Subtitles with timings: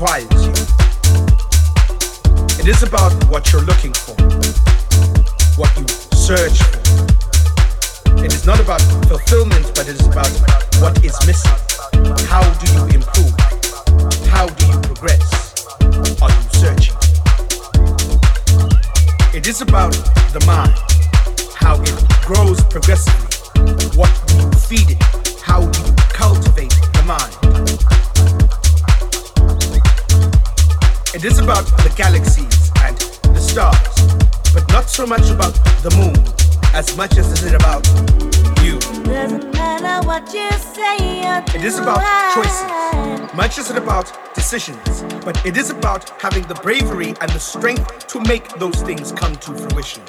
[0.00, 0.52] you.
[2.60, 4.14] It It is about what you're looking for,
[5.56, 8.22] what you search for.
[8.22, 10.28] It is not about fulfillment, but it is about
[10.82, 11.50] what is missing.
[12.28, 13.34] How do you improve?
[14.28, 15.64] How do you progress?
[16.20, 16.96] Are you searching?
[19.34, 19.92] It is about
[20.34, 20.76] the mind,
[21.54, 23.96] how it grows progressively.
[23.96, 25.02] What do you feed it?
[25.40, 27.47] How do you cultivate the mind?
[31.18, 32.96] It is about the galaxies and
[33.34, 33.74] the stars,
[34.54, 36.14] but not so much about the moon
[36.72, 37.84] as much as it is about
[38.62, 38.78] you.
[39.02, 41.26] Doesn't matter what you say.
[41.56, 41.98] It is about
[42.34, 47.40] choices, much as it about decisions, but it is about having the bravery and the
[47.40, 50.04] strength to make those things come to fruition.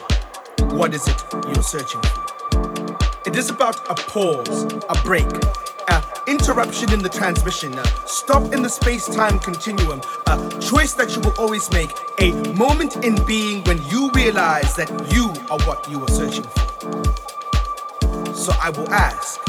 [0.77, 2.99] What is it you're searching for?
[3.25, 5.25] It is about a pause, a break,
[6.29, 11.21] interruption in the transmission, a stop in the space time continuum, a choice that you
[11.21, 11.89] will always make,
[12.19, 18.33] a moment in being when you realize that you are what you are searching for.
[18.35, 19.39] So I will ask,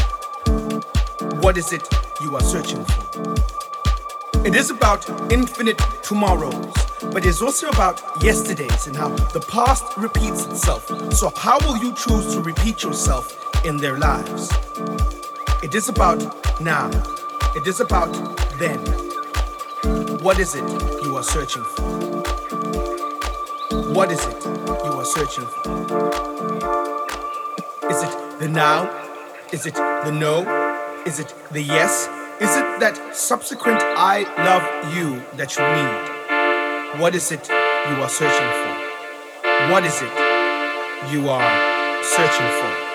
[1.43, 1.87] what is it
[2.23, 3.35] you are searching for?
[4.47, 6.73] It is about infinite tomorrows,
[7.13, 10.87] but it's also about yesterdays and how the past repeats itself.
[11.13, 14.51] So, how will you choose to repeat yourself in their lives?
[15.63, 16.19] It is about
[16.63, 16.89] now,
[17.55, 18.11] it is about
[18.59, 18.79] then.
[20.23, 20.65] What is it
[21.03, 21.83] you are searching for?
[23.93, 25.71] What is it you are searching for?
[27.91, 28.89] Is it the now?
[29.53, 31.05] Is it the no?
[31.05, 32.09] Is it the yes?
[32.41, 34.65] Is it that subsequent I love
[34.97, 37.03] you that you need?
[37.03, 39.71] What is it you are searching for?
[39.71, 42.90] What is it you are searching for?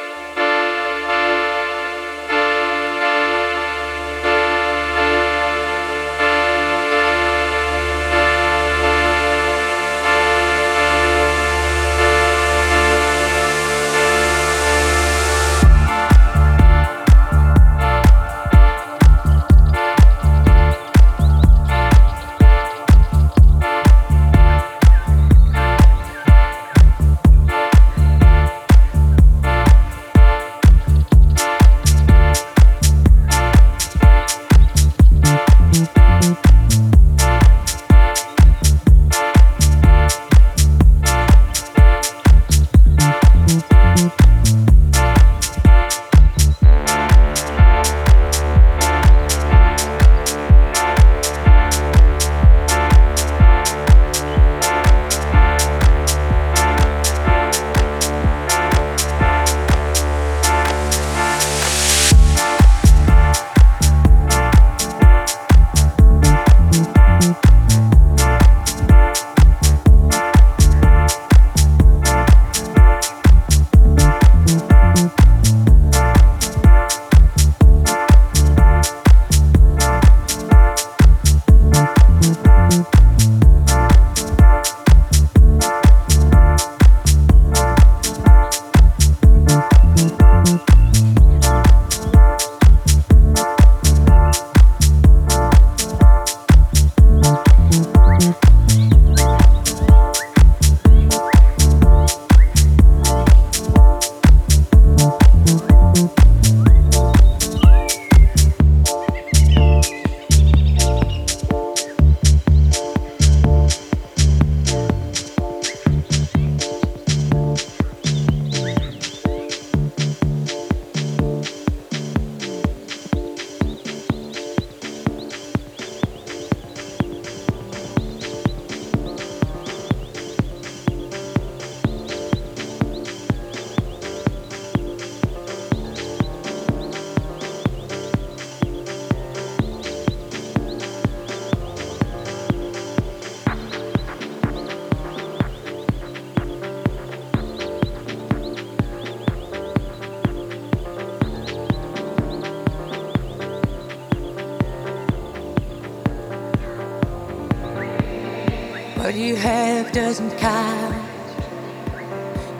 [159.95, 160.93] Doesn't count.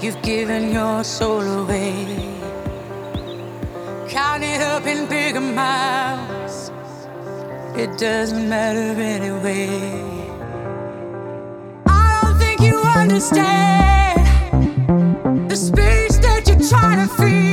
[0.01, 2.05] You've given your soul away.
[4.07, 6.71] Count it up in big amounts.
[7.75, 9.67] It doesn't matter anyway.
[11.85, 14.17] I don't think you understand
[15.49, 17.44] the space that you're trying to feel.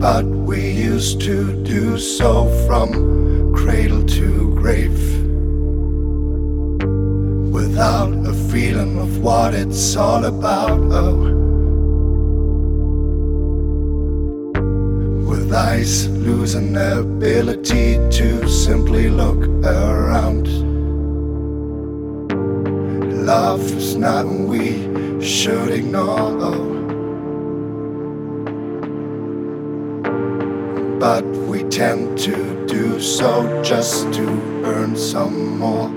[0.00, 4.98] but we used to do so from cradle to grave
[7.52, 10.80] without a feeling of what it's all about.
[10.90, 11.16] Oh,
[15.28, 20.46] with eyes losing their ability to simply look around.
[23.26, 26.40] Love is not, we should ignore.
[26.40, 26.79] Oh.
[31.00, 34.26] but we tend to do so just to
[34.66, 35.88] earn some more.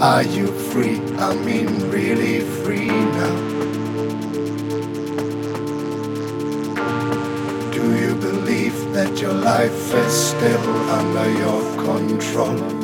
[0.00, 1.00] Are you free?
[1.18, 3.36] I mean, really free now.
[7.72, 12.81] Do you believe that your life is still under your control?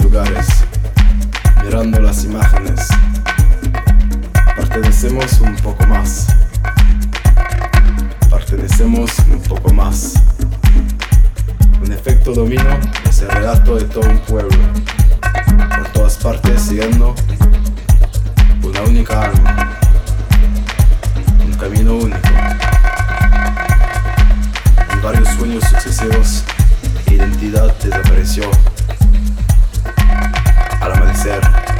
[0.00, 0.48] Lugares,
[1.62, 2.88] mirando las imágenes.
[4.56, 6.26] Pertenecemos un poco más.
[8.28, 10.14] Pertenecemos un poco más.
[11.84, 14.58] Un efecto domino es el relato de todo un pueblo.
[15.78, 17.14] Por todas partes siguiendo
[18.62, 19.78] una única alma.
[21.46, 22.28] Un camino único.
[24.92, 26.44] En varios sueños sucesivos,
[27.14, 28.50] identidad desapareció.
[30.80, 31.73] Al amanecer.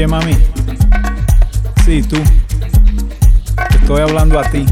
[0.00, 0.34] Oye, mami.
[1.84, 2.16] Sí, tú.
[3.68, 4.64] Te estoy hablando a ti.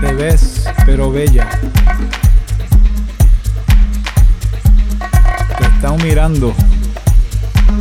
[0.00, 1.48] Te ves, pero bella.
[5.56, 6.52] Te estado mirando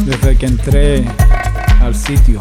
[0.05, 1.05] desde que entré
[1.81, 2.39] al sitio.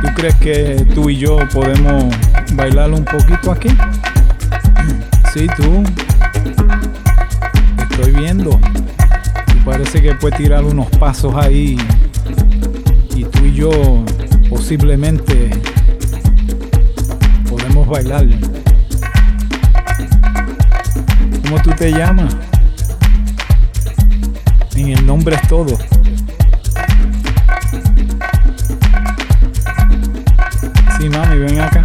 [0.00, 2.04] ¿Tú crees que tú y yo podemos
[2.52, 3.70] bailar un poquito aquí?
[5.32, 5.84] Sí, tú.
[8.00, 8.58] Estoy viendo.
[9.62, 11.76] Parece que puedes tirar unos pasos ahí.
[13.14, 13.70] Y tú y yo
[14.48, 15.50] posiblemente
[17.46, 18.26] podemos bailar.
[21.42, 22.34] ¿Cómo tú te llamas?
[24.76, 25.76] En el nombre es todo.
[30.98, 31.84] Sí, mami, ven acá.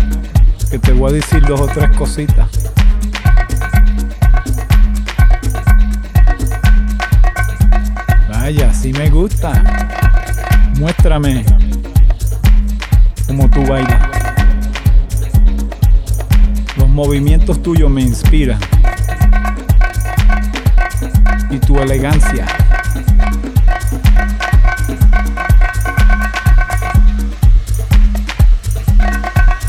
[0.72, 2.64] Que te voy a decir dos o tres cositas.
[9.16, 9.53] Gusta.
[10.78, 11.45] Muéstrame
[13.28, 14.09] cómo tú bailas.
[16.76, 18.59] Los movimientos tuyos me inspiran.
[21.49, 22.45] Y tu elegancia.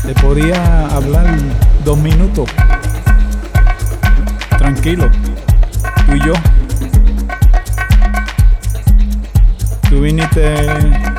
[0.05, 1.37] Te podía hablar
[1.85, 2.49] dos minutos.
[4.57, 5.09] Tranquilo.
[6.05, 6.33] Tú y yo.
[9.97, 10.55] Tú viniste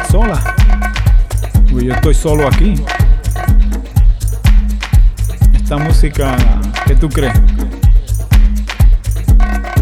[0.09, 0.41] sola.
[1.68, 2.76] Pues yo estoy solo aquí.
[5.53, 6.37] Esta música,
[6.87, 7.35] ¿qué tú crees?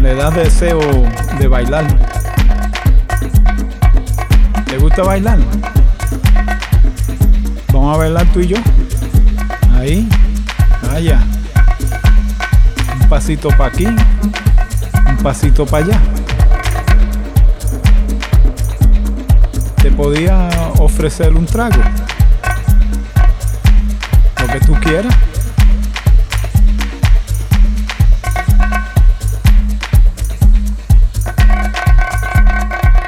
[0.01, 0.79] Le das deseo
[1.37, 1.85] de bailar.
[4.65, 5.37] ¿Te gusta bailar?
[7.71, 8.57] Vamos a bailar tú y yo.
[9.75, 10.09] Ahí.
[10.91, 11.19] Vaya.
[12.99, 13.85] Un pasito para aquí.
[13.85, 16.01] Un pasito para allá.
[19.89, 21.81] Te podía ofrecer un trago.
[24.41, 25.15] Lo que tú quieras.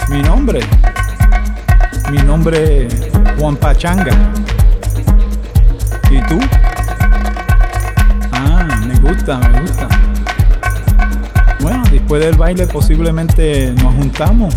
[0.07, 0.61] Mi nombre.
[2.11, 4.13] Mi nombre es Juan Pachanga.
[6.09, 6.39] ¿Y tú?
[8.31, 9.89] Ah, me gusta, me gusta.
[11.59, 14.55] Bueno, después del baile posiblemente nos juntamos.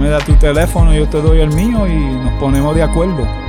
[0.00, 3.39] Me das tu teléfono, yo te doy el mío y nos ponemos de acuerdo.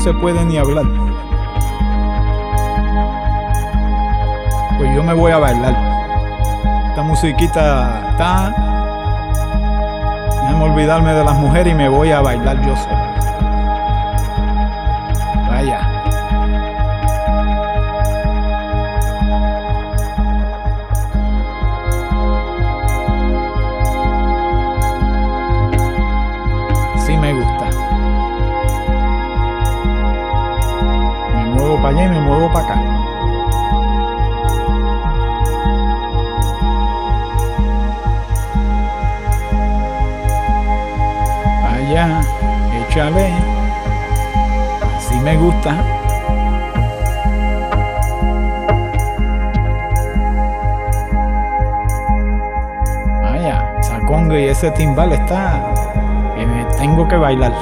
[0.00, 0.86] Se puede ni hablar.
[4.78, 5.76] Pues yo me voy a bailar.
[6.88, 8.54] Esta musiquita está.
[10.42, 13.09] Déjame olvidarme de las mujeres y me voy a bailar yo solo.
[45.60, 45.76] Gusta.
[53.22, 55.60] Vaya, esa conga y ese timbal está.
[56.34, 57.52] que me tengo que bailar.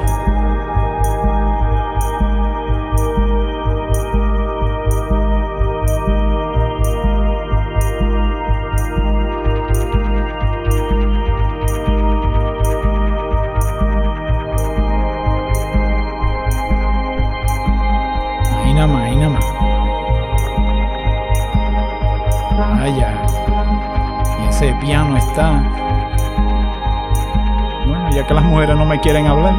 [29.09, 29.55] Quieren hablar,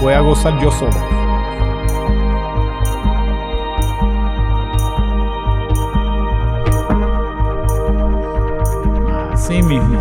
[0.00, 0.90] voy a gozar yo solo.
[9.32, 10.00] Así mismo,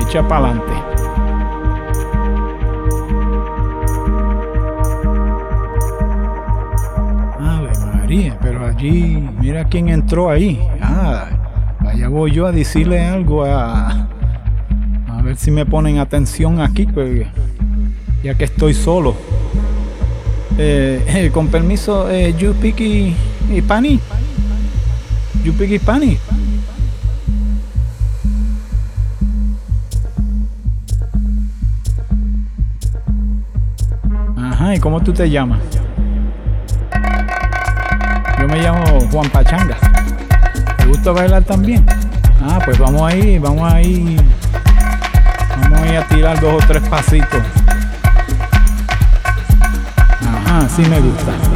[0.00, 0.72] echa para adelante.
[8.40, 10.66] Pero allí, mira quién entró ahí.
[10.80, 11.26] Ah,
[11.80, 14.08] allá voy yo a decirle algo a.
[15.08, 17.26] A ver si me ponen atención aquí, pues,
[18.22, 19.14] ya que estoy solo.
[20.58, 23.14] Eh, con permiso, eh, you speak i-
[23.50, 24.00] Hispanic?
[25.44, 26.18] You speak Hispanic?
[34.36, 35.60] Ajá, ¿y cómo tú te llamas?
[38.38, 39.76] Yo me llamo Juan Pachanga.
[40.78, 41.84] ¿Te gusta bailar también?
[42.42, 44.16] Ah, pues vamos ahí, vamos ahí.
[45.62, 47.42] Vamos ahí a tirar dos o tres pasitos.
[50.60, 51.49] Ajá, sí me gusta.